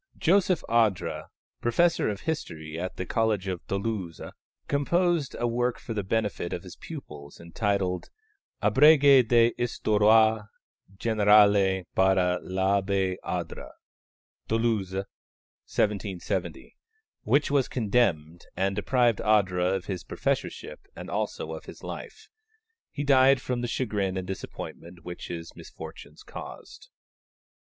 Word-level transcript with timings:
Joseph 0.17 0.63
Audra, 0.67 1.27
Professor 1.61 2.09
of 2.09 2.21
History 2.21 2.75
at 2.79 2.95
the 2.95 3.05
College 3.05 3.47
of 3.47 3.61
Toulouse, 3.67 4.19
composed 4.67 5.35
a 5.37 5.47
work 5.47 5.77
for 5.77 5.93
the 5.93 6.01
benefit 6.01 6.53
of 6.53 6.63
his 6.63 6.75
pupils 6.75 7.39
entitled 7.39 8.09
Abrégé 8.63 9.21
d'Histoire 9.27 10.49
générale, 10.97 11.85
par 11.93 12.15
l'Abbé 12.15 13.17
Audra 13.23 13.73
(Toulouse, 14.49 14.93
1770), 15.69 16.75
which 17.21 17.51
was 17.51 17.67
condemned, 17.67 18.47
and 18.57 18.75
deprived 18.75 19.19
Audra 19.19 19.75
of 19.75 19.85
his 19.85 20.03
professorship, 20.03 20.87
and 20.95 21.11
also 21.11 21.51
of 21.51 21.65
his 21.65 21.83
life. 21.83 22.27
He 22.91 23.03
died 23.03 23.39
from 23.39 23.61
the 23.61 23.67
chagrin 23.67 24.17
and 24.17 24.25
disappointment 24.25 25.03
which 25.05 25.27
his 25.27 25.55
misfortunes 25.55 26.23
caused. 26.23 26.89